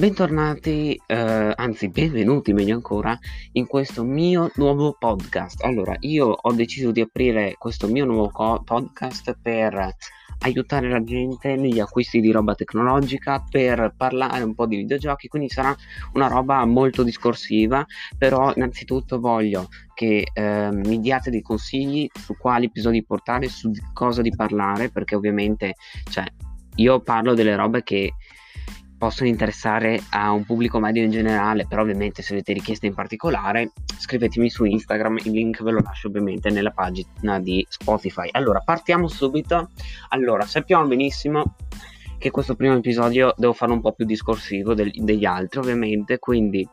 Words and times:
Bentornati, 0.00 0.98
eh, 1.08 1.52
anzi 1.54 1.90
benvenuti 1.90 2.54
meglio 2.54 2.74
ancora, 2.74 3.18
in 3.52 3.66
questo 3.66 4.02
mio 4.02 4.50
nuovo 4.54 4.96
podcast. 4.98 5.62
Allora, 5.62 5.94
io 6.00 6.28
ho 6.28 6.52
deciso 6.54 6.90
di 6.90 7.02
aprire 7.02 7.56
questo 7.58 7.86
mio 7.86 8.06
nuovo 8.06 8.30
co- 8.30 8.62
podcast 8.64 9.36
per 9.42 9.94
aiutare 10.38 10.88
la 10.88 11.04
gente 11.04 11.54
negli 11.56 11.80
acquisti 11.80 12.22
di 12.22 12.30
roba 12.30 12.54
tecnologica, 12.54 13.44
per 13.46 13.92
parlare 13.94 14.42
un 14.42 14.54
po' 14.54 14.64
di 14.64 14.76
videogiochi, 14.76 15.28
quindi 15.28 15.50
sarà 15.50 15.76
una 16.14 16.28
roba 16.28 16.64
molto 16.64 17.02
discorsiva, 17.02 17.84
però 18.16 18.54
innanzitutto 18.56 19.20
voglio 19.20 19.68
che 19.92 20.26
eh, 20.32 20.70
mi 20.72 20.98
diate 20.98 21.28
dei 21.28 21.42
consigli 21.42 22.08
su 22.10 22.38
quali 22.38 22.64
episodi 22.64 23.04
portare, 23.04 23.50
su 23.50 23.70
cosa 23.92 24.22
di 24.22 24.34
parlare, 24.34 24.88
perché 24.88 25.14
ovviamente, 25.14 25.74
cioè, 26.08 26.24
io 26.76 27.00
parlo 27.00 27.34
delle 27.34 27.54
robe 27.54 27.82
che 27.82 28.14
possono 29.00 29.30
interessare 29.30 29.98
a 30.10 30.30
un 30.30 30.44
pubblico 30.44 30.78
medio 30.78 31.02
in 31.02 31.10
generale, 31.10 31.64
però 31.66 31.80
ovviamente 31.80 32.20
se 32.20 32.34
avete 32.34 32.52
richieste 32.52 32.86
in 32.86 32.92
particolare 32.92 33.72
scrivetemi 33.96 34.50
su 34.50 34.66
Instagram, 34.66 35.16
il 35.24 35.30
link 35.30 35.62
ve 35.62 35.70
lo 35.70 35.80
lascio 35.80 36.08
ovviamente 36.08 36.50
nella 36.50 36.70
pagina 36.70 37.40
di 37.40 37.64
Spotify. 37.66 38.28
Allora, 38.32 38.60
partiamo 38.60 39.08
subito. 39.08 39.70
Allora, 40.10 40.44
sappiamo 40.44 40.86
benissimo 40.86 41.56
che 42.18 42.30
questo 42.30 42.54
primo 42.54 42.76
episodio 42.76 43.32
devo 43.38 43.54
fare 43.54 43.72
un 43.72 43.80
po' 43.80 43.92
più 43.92 44.04
discorsivo 44.04 44.74
del, 44.74 44.90
degli 44.94 45.24
altri, 45.24 45.60
ovviamente, 45.60 46.18
quindi 46.18 46.68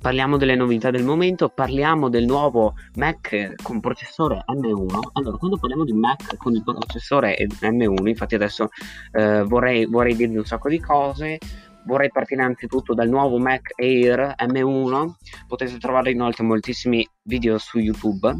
parliamo 0.00 0.36
delle 0.36 0.54
novità 0.54 0.90
del 0.90 1.04
momento, 1.04 1.48
parliamo 1.48 2.08
del 2.08 2.24
nuovo 2.24 2.74
Mac 2.96 3.54
con 3.62 3.80
processore 3.80 4.44
M1. 4.46 4.98
Allora, 5.12 5.36
quando 5.36 5.56
parliamo 5.56 5.84
di 5.84 5.92
Mac 5.92 6.36
con 6.36 6.54
il 6.54 6.62
processore 6.62 7.36
M1, 7.38 8.06
infatti 8.06 8.34
adesso 8.34 8.68
eh, 9.12 9.42
vorrei, 9.42 9.86
vorrei 9.86 10.14
dirvi 10.14 10.36
un 10.36 10.44
sacco 10.44 10.68
di 10.68 10.80
cose, 10.80 11.38
vorrei 11.86 12.10
partire 12.10 12.42
innanzitutto 12.42 12.94
dal 12.94 13.08
nuovo 13.08 13.38
Mac 13.38 13.72
Air 13.76 14.34
M1. 14.38 15.12
Potete 15.46 15.78
trovare 15.78 16.10
inoltre 16.10 16.44
moltissimi 16.44 17.06
video 17.22 17.58
su 17.58 17.78
YouTube, 17.78 18.34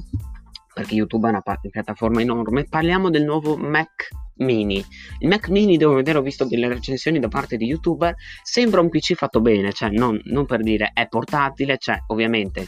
perché 0.74 0.94
YouTube 0.94 1.28
è 1.28 1.30
una 1.30 1.42
piattaforma 1.70 2.20
enorme. 2.20 2.66
Parliamo 2.68 3.08
del 3.08 3.24
nuovo 3.24 3.56
Mac 3.56 4.08
Mini. 4.36 4.84
Il 5.20 5.28
Mac 5.28 5.48
Mini, 5.48 5.76
devo 5.76 5.94
vedere, 5.94 6.18
ho 6.18 6.22
visto 6.22 6.44
delle 6.44 6.68
recensioni 6.68 7.20
da 7.20 7.28
parte 7.28 7.56
di 7.56 7.66
YouTuber, 7.66 8.14
sembra 8.42 8.80
un 8.80 8.88
PC 8.88 9.14
fatto 9.14 9.40
bene, 9.40 9.72
cioè 9.72 9.90
non, 9.90 10.20
non 10.24 10.44
per 10.44 10.62
dire 10.62 10.90
è 10.92 11.06
portatile, 11.06 11.78
cioè 11.78 12.02
ovviamente 12.08 12.66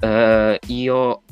uh, 0.00 0.56
io 0.66 1.22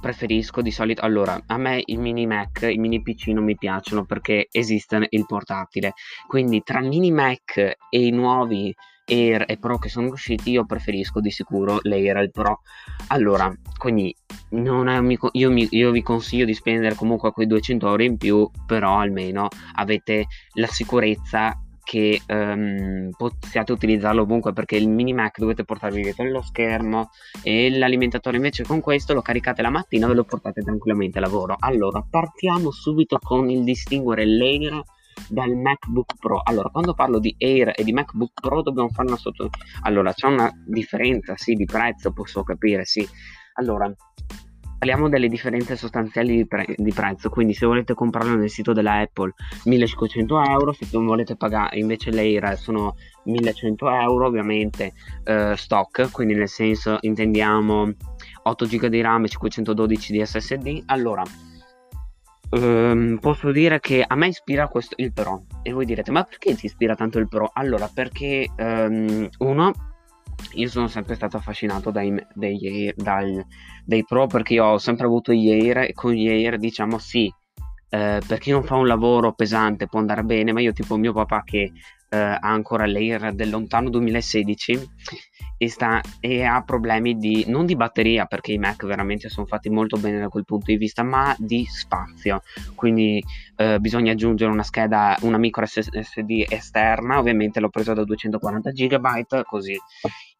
preferisco 0.00 0.62
di 0.62 0.70
solito 0.70 1.02
allora 1.02 1.40
a 1.46 1.56
me 1.56 1.82
i 1.84 1.96
mini 1.96 2.26
Mac 2.26 2.62
i 2.62 2.78
mini 2.78 3.02
PC 3.02 3.28
non 3.28 3.44
mi 3.44 3.56
piacciono 3.56 4.04
perché 4.04 4.48
esiste 4.50 5.06
il 5.10 5.26
portatile. 5.26 5.92
Quindi 6.26 6.62
tra 6.62 6.80
mini 6.80 7.10
Mac 7.10 7.56
e 7.56 7.76
i 7.90 8.10
nuovi 8.10 8.74
Air 9.06 9.44
e 9.46 9.58
Pro 9.58 9.78
che 9.78 9.88
sono 9.88 10.08
usciti 10.08 10.50
io 10.50 10.64
preferisco 10.64 11.20
di 11.20 11.30
sicuro 11.30 11.78
l'Air 11.82 12.16
al 12.16 12.30
Pro. 12.30 12.60
Allora 13.08 13.52
quindi 13.76 14.14
un, 14.50 15.16
io, 15.32 15.50
mi, 15.50 15.66
io 15.70 15.90
vi 15.90 16.02
consiglio 16.02 16.44
di 16.44 16.54
spendere 16.54 16.94
comunque 16.94 17.32
quei 17.32 17.46
200 17.46 17.86
euro 17.86 18.02
in 18.02 18.16
più 18.16 18.48
però 18.66 18.98
almeno 18.98 19.48
avete 19.74 20.26
la 20.54 20.66
sicurezza 20.66 21.56
che 21.90 22.22
um, 22.28 23.10
possiate 23.16 23.72
utilizzarlo 23.72 24.22
ovunque 24.22 24.52
perché 24.52 24.76
il 24.76 24.88
mini 24.88 25.12
Mac 25.12 25.40
dovete 25.40 25.64
portarvi 25.64 26.02
dietro 26.02 26.24
lo 26.30 26.40
schermo 26.40 27.10
e 27.42 27.68
l'alimentatore 27.76 28.36
invece 28.36 28.62
con 28.62 28.80
questo 28.80 29.12
lo 29.12 29.22
caricate 29.22 29.60
la 29.60 29.70
mattina 29.70 30.06
e 30.06 30.10
ve 30.10 30.14
lo 30.14 30.22
portate 30.22 30.62
tranquillamente 30.62 31.18
a 31.18 31.22
lavoro. 31.22 31.56
Allora, 31.58 32.00
partiamo 32.08 32.70
subito 32.70 33.18
con 33.20 33.50
il 33.50 33.64
distinguere 33.64 34.24
l'Air 34.24 34.80
dal 35.28 35.56
MacBook 35.56 36.14
Pro. 36.20 36.40
Allora, 36.44 36.68
quando 36.68 36.94
parlo 36.94 37.18
di 37.18 37.34
Air 37.36 37.72
e 37.74 37.82
di 37.82 37.92
MacBook 37.92 38.40
Pro 38.40 38.62
dobbiamo 38.62 38.90
fare 38.90 39.08
una 39.08 39.16
sotto... 39.16 39.50
Allora, 39.82 40.12
c'è 40.12 40.28
una 40.28 40.48
differenza, 40.64 41.34
sì, 41.36 41.54
di 41.54 41.64
prezzo, 41.64 42.12
posso 42.12 42.44
capire, 42.44 42.84
sì. 42.84 43.04
Allora, 43.54 43.92
Parliamo 44.80 45.10
delle 45.10 45.28
differenze 45.28 45.76
sostanziali 45.76 46.36
di, 46.36 46.46
pre- 46.46 46.74
di, 46.74 46.90
prezzo, 46.90 47.28
quindi 47.28 47.52
se 47.52 47.66
volete 47.66 47.92
comprarlo 47.92 48.34
nel 48.34 48.48
sito 48.48 48.72
della 48.72 49.00
Apple 49.00 49.34
1500 49.64 50.42
euro, 50.42 50.72
se 50.72 50.86
non 50.92 51.04
volete 51.04 51.36
pagare 51.36 51.78
invece 51.78 52.10
l'Air 52.10 52.56
sono 52.56 52.96
1100 53.24 53.90
euro, 53.90 54.24
ovviamente 54.24 54.94
eh, 55.24 55.52
stock, 55.54 56.10
quindi 56.10 56.32
nel 56.32 56.48
senso 56.48 56.96
intendiamo 56.98 57.92
8 58.44 58.66
GB 58.66 58.86
di 58.86 59.02
RAM 59.02 59.24
e 59.24 59.28
512 59.28 60.12
di 60.12 60.24
SSD. 60.24 60.82
Allora, 60.86 61.24
ehm, 62.48 63.18
posso 63.20 63.52
dire 63.52 63.80
che 63.80 64.02
a 64.02 64.14
me 64.14 64.28
ispira 64.28 64.66
questo, 64.68 64.94
il 64.96 65.12
Pro 65.12 65.44
e 65.62 65.72
voi 65.72 65.84
direte 65.84 66.10
ma 66.10 66.24
perché 66.24 66.54
ti 66.54 66.64
ispira 66.64 66.94
tanto 66.94 67.18
il 67.18 67.28
Pro? 67.28 67.50
Allora 67.52 67.86
perché 67.92 68.48
ehm, 68.56 69.28
uno 69.40 69.72
io 70.54 70.68
sono 70.68 70.88
sempre 70.88 71.14
stato 71.14 71.36
affascinato 71.36 71.90
dai, 71.90 72.14
dai, 72.34 72.92
dai, 72.96 73.44
dai 73.84 74.04
pro 74.04 74.26
perché 74.26 74.54
io 74.54 74.64
ho 74.64 74.78
sempre 74.78 75.06
avuto 75.06 75.32
gli 75.32 75.50
Air 75.50 75.78
e 75.78 75.92
con 75.92 76.12
gli 76.12 76.28
Air 76.28 76.58
diciamo 76.58 76.98
sì, 76.98 77.32
eh, 77.90 78.20
per 78.26 78.38
chi 78.38 78.50
non 78.50 78.62
fa 78.62 78.76
un 78.76 78.86
lavoro 78.86 79.32
pesante 79.32 79.86
può 79.86 79.98
andare 79.98 80.22
bene, 80.22 80.52
ma 80.52 80.60
io 80.60 80.72
tipo 80.72 80.96
mio 80.96 81.12
papà 81.12 81.42
che 81.44 81.72
eh, 82.10 82.18
ha 82.18 82.38
ancora 82.40 82.86
l'Air 82.86 83.32
del 83.34 83.50
lontano 83.50 83.88
2016 83.88 84.88
e, 85.56 85.68
sta, 85.68 86.00
e, 86.20 86.42
ha 86.42 86.62
problemi 86.62 87.16
di, 87.16 87.44
non 87.48 87.66
di 87.66 87.76
batteria 87.76 88.26
perché 88.26 88.52
i 88.52 88.58
Mac 88.58 88.86
veramente 88.86 89.28
sono 89.28 89.46
fatti 89.46 89.68
molto 89.70 89.98
bene 89.98 90.18
da 90.18 90.28
quel 90.28 90.44
punto 90.44 90.66
di 90.66 90.76
vista, 90.76 91.02
ma 91.02 91.34
di 91.38 91.66
spazio, 91.68 92.42
quindi 92.74 93.22
eh, 93.56 93.78
bisogna 93.78 94.12
aggiungere 94.12 94.50
una 94.50 94.62
scheda, 94.62 95.16
una 95.22 95.36
micro 95.36 95.66
SSD 95.66 96.46
esterna, 96.48 97.18
ovviamente 97.18 97.60
l'ho 97.60 97.68
preso 97.68 97.92
da 97.92 98.04
240 98.04 98.70
GB 98.70 99.42
così. 99.44 99.76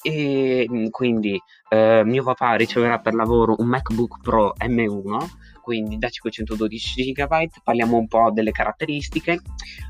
E 0.02 0.66
mm, 0.70 0.86
quindi 0.88 1.38
eh, 1.68 2.02
mio 2.04 2.22
papà 2.22 2.54
riceverà 2.54 2.98
per 3.00 3.14
lavoro 3.14 3.56
un 3.58 3.66
MacBook 3.66 4.22
Pro 4.22 4.54
M1 4.58 5.39
quindi 5.70 5.98
da 5.98 6.08
512 6.08 7.12
GB 7.12 7.60
parliamo 7.62 7.96
un 7.96 8.08
po' 8.08 8.32
delle 8.32 8.50
caratteristiche. 8.50 9.40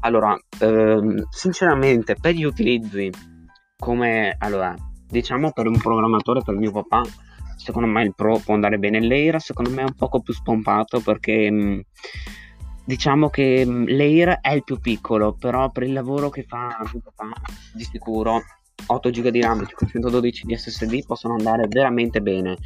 Allora 0.00 0.38
ehm, 0.58 1.26
sinceramente 1.30 2.16
per 2.20 2.34
gli 2.34 2.44
utilizzi 2.44 3.10
come 3.78 4.36
allora 4.38 4.74
diciamo 5.08 5.52
per 5.52 5.66
un 5.68 5.78
programmatore 5.78 6.42
per 6.44 6.54
mio 6.54 6.70
papà 6.70 7.00
secondo 7.56 7.88
me 7.88 8.02
il 8.02 8.14
Pro 8.14 8.36
può 8.44 8.52
andare 8.52 8.76
bene. 8.76 9.00
l'Air 9.00 9.40
secondo 9.40 9.70
me 9.70 9.80
è 9.80 9.84
un 9.84 9.94
poco 9.94 10.20
più 10.20 10.34
spompato 10.34 11.00
perché 11.00 11.50
mh, 11.50 11.62
mm, 11.62 11.80
diciamo 12.84 13.30
che 13.30 13.64
mm, 13.64 13.86
l'Air 13.86 14.40
è 14.42 14.52
il 14.52 14.64
più 14.64 14.78
piccolo 14.80 15.32
però 15.32 15.70
per 15.70 15.84
il 15.84 15.94
lavoro 15.94 16.28
che 16.28 16.42
fa 16.42 16.76
di 17.72 17.84
sicuro 17.84 18.42
8 18.92 19.10
GB 19.10 19.28
di 19.28 19.40
RAM 19.40 19.60
e 19.60 19.66
512 19.66 20.46
di 20.46 20.56
SSD 20.56 21.06
possono 21.06 21.34
andare 21.34 21.66
veramente 21.68 22.20
bene. 22.20 22.56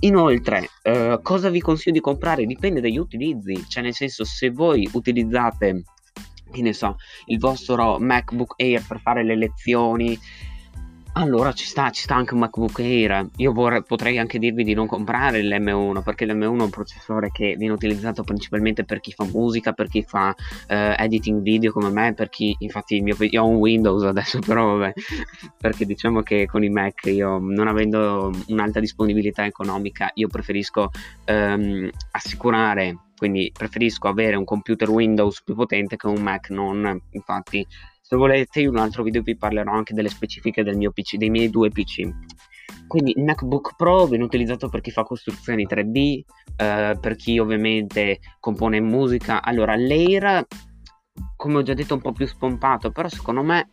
Inoltre, 0.00 0.68
eh, 0.82 1.18
cosa 1.22 1.50
vi 1.50 1.60
consiglio 1.60 1.92
di 1.92 2.00
comprare? 2.00 2.46
Dipende 2.46 2.80
dagli 2.80 2.96
utilizzi, 2.96 3.64
cioè 3.68 3.82
nel 3.82 3.94
senso 3.94 4.24
se 4.24 4.50
voi 4.50 4.88
utilizzate, 4.92 5.82
che 6.50 6.62
ne 6.62 6.72
so, 6.72 6.96
il 7.26 7.38
vostro 7.38 7.98
MacBook 7.98 8.54
Air 8.56 8.84
per 8.86 9.00
fare 9.00 9.24
le 9.24 9.36
lezioni 9.36 10.18
allora 11.14 11.52
ci 11.52 11.66
sta, 11.66 11.90
ci 11.90 12.02
sta 12.02 12.14
anche 12.16 12.34
un 12.34 12.40
MacBook 12.40 12.78
Air. 12.80 13.28
Io 13.36 13.52
vorrei, 13.52 13.82
potrei 13.82 14.18
anche 14.18 14.38
dirvi 14.38 14.64
di 14.64 14.74
non 14.74 14.86
comprare 14.86 15.42
l'M1 15.42 16.02
perché 16.02 16.26
l'M1 16.26 16.58
è 16.58 16.62
un 16.62 16.70
processore 16.70 17.30
che 17.30 17.54
viene 17.56 17.74
utilizzato 17.74 18.22
principalmente 18.22 18.84
per 18.84 19.00
chi 19.00 19.12
fa 19.12 19.24
musica, 19.24 19.72
per 19.72 19.88
chi 19.88 20.02
fa 20.02 20.34
eh, 20.66 20.94
editing 20.98 21.42
video 21.42 21.72
come 21.72 21.90
me, 21.90 22.14
per 22.14 22.28
chi 22.30 22.54
infatti 22.60 23.00
mio, 23.00 23.16
io 23.18 23.42
ho 23.42 23.48
un 23.48 23.56
Windows 23.56 24.02
adesso 24.02 24.38
però 24.44 24.76
vabbè, 24.76 24.92
perché 25.58 25.84
diciamo 25.84 26.22
che 26.22 26.46
con 26.46 26.64
i 26.64 26.68
Mac 26.68 27.04
io 27.04 27.38
non 27.38 27.68
avendo 27.68 28.32
un'alta 28.48 28.80
disponibilità 28.80 29.44
economica 29.44 30.10
io 30.14 30.28
preferisco 30.28 30.90
ehm, 31.24 31.90
assicurare 32.12 32.98
quindi 33.16 33.52
preferisco 33.56 34.08
avere 34.08 34.36
un 34.36 34.44
computer 34.44 34.90
Windows 34.90 35.42
più 35.42 35.54
potente 35.54 35.96
che 35.96 36.06
un 36.06 36.20
Mac 36.20 36.50
non 36.50 37.00
infatti 37.12 37.64
se 38.06 38.16
volete 38.16 38.60
in 38.60 38.68
un 38.68 38.76
altro 38.76 39.02
video 39.02 39.22
vi 39.22 39.34
parlerò 39.34 39.72
anche 39.72 39.94
delle 39.94 40.10
specifiche 40.10 40.62
del 40.62 40.76
mio 40.76 40.92
PC, 40.92 41.16
dei 41.16 41.30
miei 41.30 41.48
due 41.48 41.70
PC. 41.70 42.06
Quindi 42.86 43.14
il 43.16 43.24
MacBook 43.24 43.76
Pro 43.76 44.04
viene 44.04 44.24
utilizzato 44.24 44.68
per 44.68 44.82
chi 44.82 44.90
fa 44.90 45.04
costruzioni 45.04 45.66
3D, 45.66 46.22
eh, 46.54 46.98
per 47.00 47.16
chi 47.16 47.38
ovviamente 47.38 48.18
compone 48.40 48.78
musica. 48.82 49.42
Allora, 49.42 49.74
l'Air, 49.74 50.46
come 51.34 51.56
ho 51.56 51.62
già 51.62 51.72
detto, 51.72 51.94
è 51.94 51.96
un 51.96 52.02
po' 52.02 52.12
più 52.12 52.26
spompato, 52.26 52.90
però 52.90 53.08
secondo 53.08 53.42
me 53.42 53.70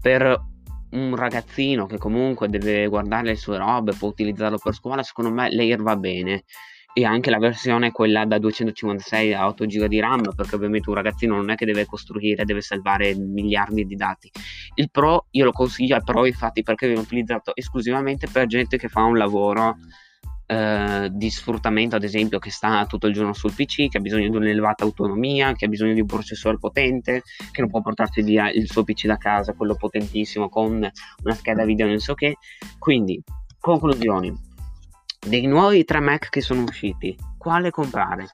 per 0.00 0.44
un 0.90 1.14
ragazzino 1.14 1.86
che 1.86 1.98
comunque 1.98 2.48
deve 2.48 2.88
guardare 2.88 3.28
le 3.28 3.36
sue 3.36 3.58
robe, 3.58 3.94
può 3.94 4.08
utilizzarlo 4.08 4.58
per 4.58 4.74
scuola, 4.74 5.04
secondo 5.04 5.30
me 5.30 5.54
l'Air 5.54 5.80
va 5.80 5.94
bene 5.94 6.42
e 6.94 7.04
anche 7.04 7.30
la 7.30 7.38
versione 7.38 7.90
quella 7.90 8.24
da 8.24 8.38
256 8.38 9.34
a 9.34 9.46
8 9.46 9.64
GB 9.64 9.84
di 9.86 10.00
RAM 10.00 10.34
perché 10.34 10.54
ovviamente 10.54 10.88
un 10.90 10.96
ragazzino 10.96 11.36
non 11.36 11.50
è 11.50 11.54
che 11.54 11.64
deve 11.64 11.86
costruire 11.86 12.44
deve 12.44 12.60
salvare 12.60 13.14
miliardi 13.14 13.86
di 13.86 13.94
dati 13.94 14.30
il 14.74 14.90
Pro 14.90 15.26
io 15.30 15.44
lo 15.44 15.52
consiglio 15.52 15.94
al 15.94 16.04
Pro 16.04 16.26
infatti 16.26 16.62
perché 16.62 16.86
viene 16.86 17.00
utilizzato 17.00 17.56
esclusivamente 17.56 18.26
per 18.30 18.46
gente 18.46 18.76
che 18.76 18.88
fa 18.88 19.02
un 19.02 19.16
lavoro 19.16 19.76
eh, 20.52 21.08
di 21.10 21.30
sfruttamento, 21.30 21.96
ad 21.96 22.02
esempio, 22.02 22.38
che 22.38 22.50
sta 22.50 22.84
tutto 22.84 23.06
il 23.06 23.14
giorno 23.14 23.32
sul 23.32 23.54
PC, 23.54 23.88
che 23.88 23.96
ha 23.96 24.00
bisogno 24.00 24.28
di 24.28 24.36
un'elevata 24.36 24.84
autonomia, 24.84 25.54
che 25.54 25.64
ha 25.64 25.68
bisogno 25.68 25.94
di 25.94 26.00
un 26.00 26.06
processore 26.06 26.58
potente, 26.58 27.22
che 27.50 27.60
non 27.62 27.70
può 27.70 27.80
portarsi 27.80 28.20
via 28.20 28.50
il 28.50 28.70
suo 28.70 28.84
PC 28.84 29.06
da 29.06 29.16
casa, 29.16 29.54
quello 29.54 29.76
potentissimo, 29.76 30.50
con 30.50 30.72
una 30.72 31.34
scheda 31.34 31.64
video, 31.64 31.86
non 31.86 31.98
so 32.00 32.12
che. 32.12 32.36
Quindi, 32.78 33.22
conclusioni. 33.58 34.50
Dei 35.24 35.46
nuovi 35.46 35.84
3 35.84 36.00
Mac 36.00 36.30
che 36.30 36.40
sono 36.40 36.62
usciti, 36.62 37.16
quale 37.38 37.70
comprare? 37.70 38.26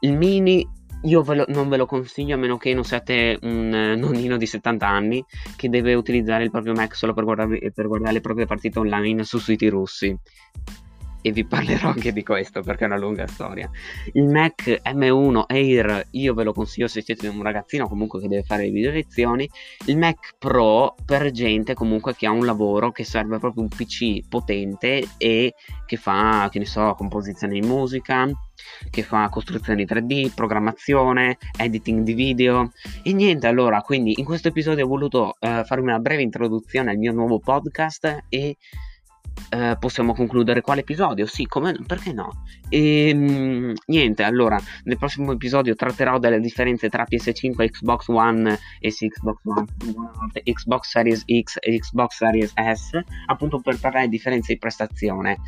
Il 0.00 0.16
mini 0.16 0.66
io 1.02 1.22
ve 1.22 1.34
lo, 1.34 1.44
non 1.48 1.68
ve 1.68 1.76
lo 1.76 1.84
consiglio 1.84 2.34
a 2.34 2.38
meno 2.38 2.56
che 2.56 2.72
non 2.72 2.84
siate 2.84 3.38
un 3.42 3.74
eh, 3.74 3.96
nonnino 3.96 4.36
di 4.36 4.46
70 4.46 4.88
anni 4.88 5.24
che 5.56 5.68
deve 5.68 5.94
utilizzare 5.94 6.44
il 6.44 6.50
proprio 6.50 6.72
Mac 6.72 6.94
solo 6.96 7.12
per 7.12 7.24
guardare, 7.24 7.70
per 7.72 7.86
guardare 7.86 8.14
le 8.14 8.20
proprie 8.20 8.46
partite 8.46 8.78
online 8.78 9.24
su 9.24 9.38
siti 9.38 9.68
russi 9.68 10.16
e 11.22 11.32
vi 11.32 11.44
parlerò 11.44 11.88
anche 11.88 12.12
di 12.12 12.22
questo 12.22 12.60
perché 12.62 12.84
è 12.84 12.86
una 12.86 12.98
lunga 12.98 13.26
storia. 13.26 13.70
Il 14.12 14.24
Mac 14.24 14.80
M1 14.84 15.44
Air 15.46 16.08
io 16.10 16.34
ve 16.34 16.44
lo 16.44 16.52
consiglio 16.52 16.88
se 16.88 17.00
siete 17.00 17.28
un 17.28 17.42
ragazzino 17.42 17.88
comunque 17.88 18.20
che 18.20 18.28
deve 18.28 18.42
fare 18.42 18.64
le 18.64 18.70
video 18.70 18.90
lezioni. 18.90 19.48
Il 19.86 19.96
Mac 19.96 20.34
Pro 20.38 20.94
per 21.04 21.30
gente 21.30 21.74
comunque 21.74 22.14
che 22.14 22.26
ha 22.26 22.30
un 22.30 22.44
lavoro 22.44 22.90
che 22.90 23.04
serve 23.04 23.38
proprio 23.38 23.62
un 23.62 23.68
PC 23.68 24.28
potente 24.28 25.04
e 25.16 25.54
che 25.86 25.96
fa, 25.96 26.48
che 26.50 26.58
ne 26.58 26.66
so, 26.66 26.94
composizione 26.96 27.58
di 27.58 27.66
musica, 27.66 28.28
che 28.90 29.02
fa 29.02 29.28
costruzioni 29.28 29.84
3D, 29.84 30.34
programmazione, 30.34 31.38
editing 31.58 32.02
di 32.02 32.14
video 32.14 32.72
e 33.02 33.12
niente 33.12 33.46
allora 33.46 33.80
quindi 33.80 34.14
in 34.18 34.24
questo 34.24 34.48
episodio 34.48 34.84
ho 34.84 34.88
voluto 34.88 35.36
uh, 35.38 35.64
fare 35.64 35.80
una 35.80 35.98
breve 35.98 36.22
introduzione 36.22 36.90
al 36.90 36.96
mio 36.96 37.12
nuovo 37.12 37.38
podcast 37.38 38.24
e 38.28 38.56
eh, 39.50 39.76
possiamo 39.78 40.14
concludere 40.14 40.60
quale 40.60 40.80
episodio? 40.80 41.26
Sì, 41.26 41.46
come 41.46 41.76
perché 41.86 42.12
no? 42.12 42.44
E 42.68 43.08
ehm, 43.08 43.74
niente, 43.86 44.22
allora, 44.22 44.58
nel 44.84 44.98
prossimo 44.98 45.32
episodio 45.32 45.74
tratterò 45.74 46.18
delle 46.18 46.40
differenze 46.40 46.88
tra 46.88 47.06
PS5, 47.08 47.70
Xbox 47.70 48.08
One 48.08 48.58
e 48.80 48.90
sì, 48.90 49.08
Xbox 49.08 49.40
One, 49.44 49.66
Xbox 50.42 50.88
Series 50.88 51.24
X 51.24 51.56
e 51.60 51.78
Xbox 51.78 52.16
Series 52.16 52.52
S, 52.54 53.00
appunto 53.26 53.60
per 53.60 53.78
parlare 53.78 54.04
di 54.04 54.16
differenze 54.16 54.54
di 54.54 54.58
prestazione. 54.58 55.38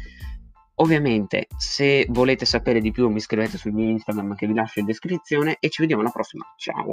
Ovviamente, 0.77 1.47
se 1.57 2.05
volete 2.09 2.45
sapere 2.45 2.81
di 2.81 2.91
più, 2.91 3.09
mi 3.09 3.21
scrivete 3.21 3.57
sul 3.57 3.73
mio 3.73 3.89
Instagram 3.91 4.35
che 4.35 4.47
vi 4.47 4.55
lascio 4.55 4.81
in 4.81 4.87
descrizione 4.87 5.57
e 5.61 5.69
ci 5.69 5.83
vediamo 5.83 6.03
alla 6.03 6.11
prossima. 6.11 6.45
Ciao! 6.57 6.91